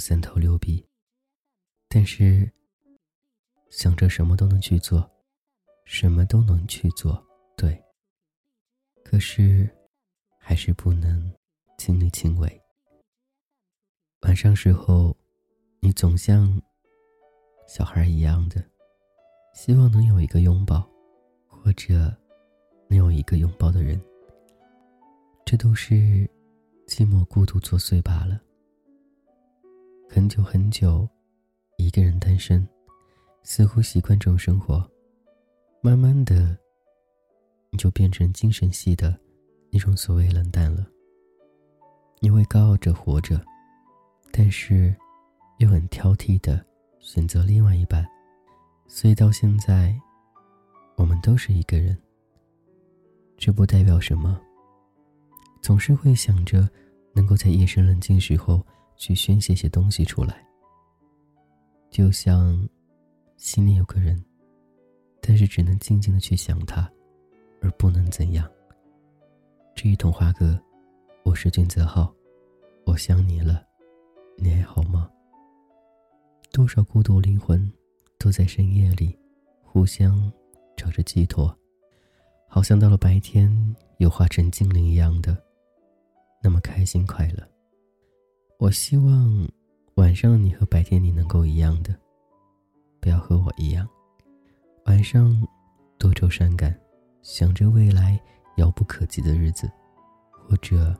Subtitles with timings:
[0.00, 0.84] 三头六臂，
[1.88, 2.50] 但是
[3.68, 5.08] 想着什么都能去做，
[5.84, 7.22] 什么都能去做，
[7.56, 7.80] 对。
[9.04, 9.68] 可是，
[10.38, 11.32] 还是不能
[11.76, 12.60] 亲力亲为。
[14.22, 15.16] 晚上时候，
[15.80, 16.60] 你总像
[17.68, 18.64] 小孩一样的，
[19.54, 20.88] 希望能有一个拥抱，
[21.46, 22.16] 或者
[22.88, 24.00] 能有一个拥抱的人。
[25.44, 25.94] 这都是
[26.86, 28.40] 寂寞孤独作祟罢了。
[30.12, 31.08] 很久很久，
[31.76, 32.66] 一个人单身，
[33.44, 34.84] 似乎习惯这种生活，
[35.80, 36.58] 慢慢的。
[37.70, 39.16] 你就变成精神系的
[39.70, 40.84] 那种所谓冷淡了。
[42.18, 43.40] 你会高傲着活着，
[44.32, 44.92] 但是
[45.58, 46.66] 又很挑剔的
[46.98, 48.04] 选择另外一半，
[48.88, 49.96] 所以到现在，
[50.96, 51.96] 我们都是一个人。
[53.38, 54.40] 这不代表什么。
[55.62, 56.68] 总是会想着
[57.12, 58.66] 能够在夜深人静时候
[59.00, 60.46] 去宣泄些东西出来，
[61.90, 62.68] 就像
[63.38, 64.22] 心里有个人，
[65.22, 66.88] 但是只能静静的去想他。
[67.62, 68.50] 而不能怎样。
[69.74, 70.58] 这一童话歌，
[71.24, 72.10] 我是俊泽浩，
[72.86, 73.62] 我想你了，
[74.38, 75.10] 你还好吗？
[76.52, 77.70] 多少孤独灵魂，
[78.18, 79.14] 都在深夜里，
[79.62, 80.32] 互相
[80.74, 81.54] 找着寄托，
[82.48, 85.36] 好像到了白天又化成精灵一样的，
[86.42, 87.46] 那么开心快乐。
[88.60, 89.48] 我希望
[89.94, 91.96] 晚上你和白天你能够一样的，
[93.00, 93.88] 不要和我一样，
[94.84, 95.34] 晚上
[95.96, 96.78] 多愁善感。
[97.22, 98.20] 想着未来
[98.56, 99.70] 遥不可及的日子，
[100.30, 100.94] 或者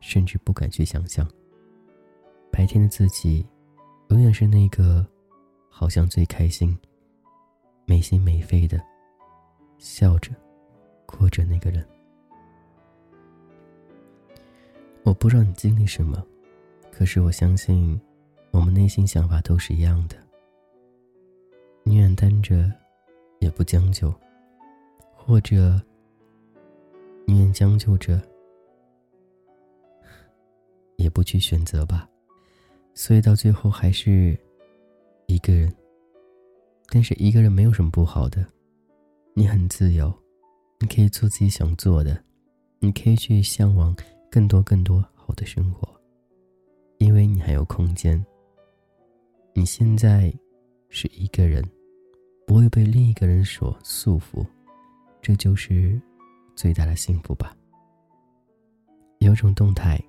[0.00, 1.26] 甚至不敢去想象。
[2.52, 3.46] 白天的自己，
[4.08, 5.06] 永远是那个
[5.70, 6.78] 好像最开心、
[7.86, 8.78] 没心没肺的
[9.78, 10.30] 笑着、
[11.06, 11.82] 哭着那个人。
[15.04, 16.22] 我不知道你经历什么，
[16.98, 17.98] 可是我相信，
[18.50, 20.16] 我们内心想法都是一样的。
[21.84, 22.68] 宁愿单着，
[23.38, 24.12] 也不将就。
[25.14, 25.80] 或者，
[27.24, 28.20] 宁愿将就着，
[30.96, 32.10] 也不去选择吧。
[32.94, 34.36] 所以到最后还是
[35.26, 35.72] 一个人。
[36.88, 38.44] 但是一个人没有什么不好的，
[39.34, 40.12] 你很自由，
[40.80, 42.20] 你可以做自己想做的，
[42.80, 43.94] 你可以去向往
[44.28, 45.88] 更多更多好的生活，
[46.98, 48.24] 因为你还有空间。
[49.54, 50.32] 你现在
[50.88, 51.64] 是一个人，
[52.46, 54.46] 不会被另一个人所束缚。
[55.20, 56.00] 这就是
[56.54, 57.56] 最大的幸福吧。
[59.18, 60.00] 有种动态，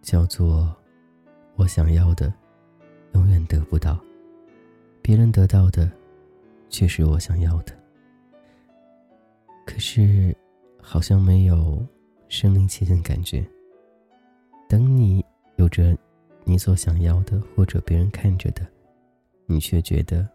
[0.00, 0.74] 叫做
[1.56, 2.32] “我想要的，
[3.12, 3.98] 永远得不到；
[5.02, 5.90] 别人得到的，
[6.70, 7.72] 却是我想要的。”
[9.66, 10.34] 可是，
[10.80, 11.84] 好像没有
[12.28, 13.46] 身临其境感觉。
[14.68, 15.24] 等你
[15.56, 15.96] 有着
[16.48, 18.64] 你所想要的，或者别人看着的，
[19.46, 20.26] 你却觉得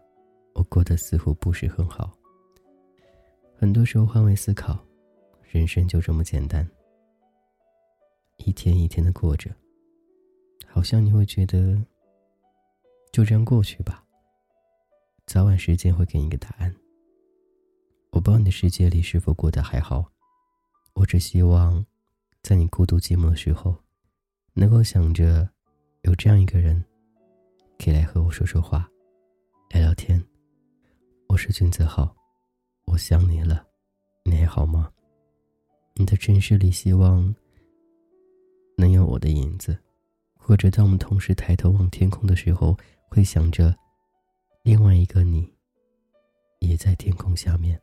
[0.52, 2.12] 我过得似乎不是很好。
[3.56, 4.78] 很多时候换位思考，
[5.42, 6.68] 人生就这么简单。
[8.36, 9.50] 一天一天的过着，
[10.68, 11.82] 好像你会觉得
[13.10, 14.04] 就这样过去吧。
[15.24, 16.74] 早晚时间会给你一个答案。
[18.10, 20.12] 我不知道你的世界里是否过得还好，
[20.92, 21.86] 我只希望
[22.42, 23.74] 在你孤独寂寞的时候，
[24.52, 25.48] 能够想着
[26.02, 26.84] 有这样一个人，
[27.78, 28.90] 可以来和我说说话，
[29.70, 30.20] 聊聊天。
[31.28, 32.12] 我是君子浩。
[32.86, 33.64] 我想你了，
[34.24, 34.90] 你还好吗？
[35.94, 37.32] 你的城市里，希望
[38.76, 39.78] 能有我的影子，
[40.36, 42.76] 或者当我们同时抬头望天空的时候，
[43.08, 43.72] 会想着
[44.64, 45.48] 另外一个你，
[46.58, 47.80] 也在天空下面。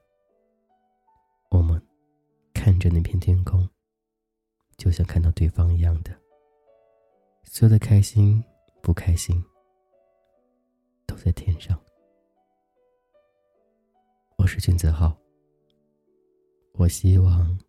[1.52, 1.82] 我们
[2.54, 3.68] 看着那片天空，
[4.76, 6.12] 就像看到对方一样的，
[7.44, 8.44] 所有的开心、
[8.82, 9.44] 不开心，
[11.06, 11.80] 都在天上。
[14.38, 15.18] 我是君子浩。
[16.74, 17.60] 我希望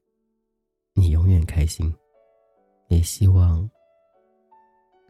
[0.95, 1.93] 你永远开心，
[2.89, 3.69] 也希望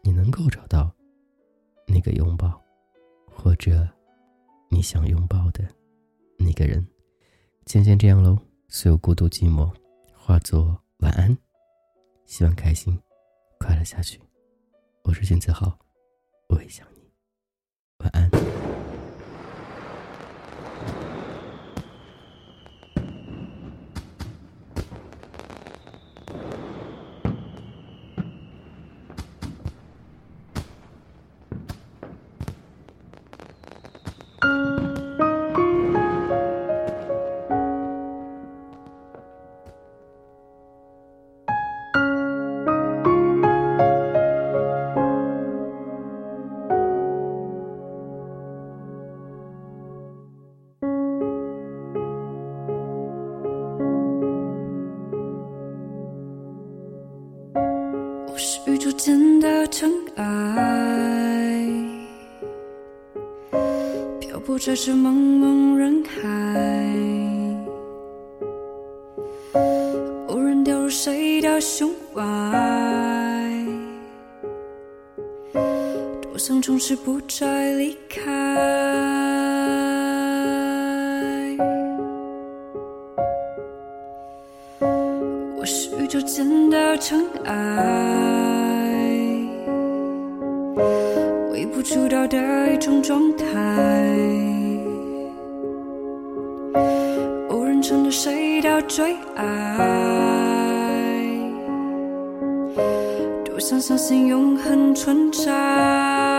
[0.03, 0.91] 你能够找到
[1.87, 2.59] 那个拥抱，
[3.27, 3.87] 或者
[4.71, 5.69] 你想拥抱的
[6.39, 6.87] 那个人。
[7.67, 8.39] 今天这样喽，
[8.69, 9.71] 所有孤独寂寞
[10.17, 11.37] 化作晚安，
[12.25, 12.99] 希望开心
[13.59, 14.19] 快乐下去。
[15.11, 15.77] 我是金子豪，
[16.51, 17.13] 我也想你，
[17.99, 18.40] 晚安。
[64.63, 66.21] 这是茫茫人海，
[70.27, 72.21] 偶然掉入谁的胸怀，
[76.21, 78.31] 多想从此不再离开。
[85.57, 87.55] 我是宇宙间的尘埃，
[91.51, 93.47] 微不足道的一种状态，
[97.81, 99.47] 偶然成了谁的最爱，
[103.47, 106.30] 多想相信永恒存在。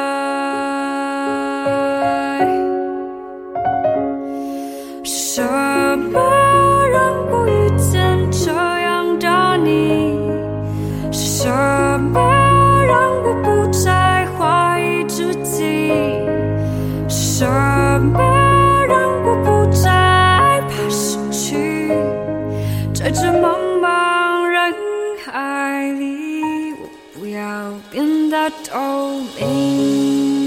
[25.31, 30.41] 海里，我不要变得透明。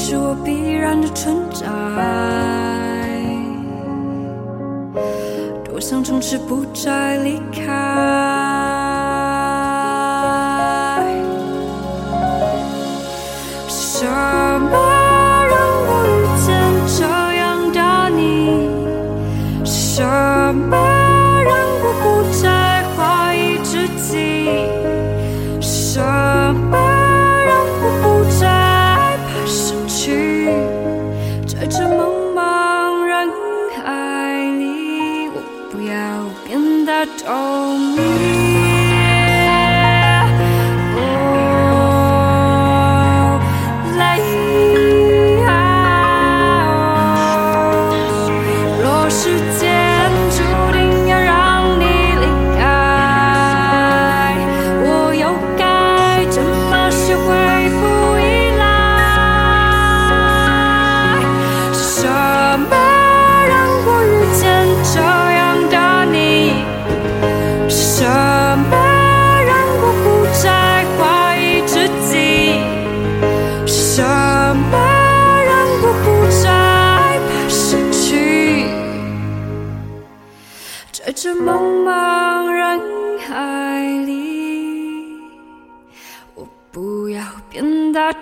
[0.00, 1.66] 是我必然的存在，
[5.64, 7.62] 多想从此不再离开。
[13.68, 14.87] 什么
[31.58, 33.28] 在这茫茫人
[33.82, 38.47] 海里我不要变得透明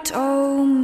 [0.05, 0.76] Told.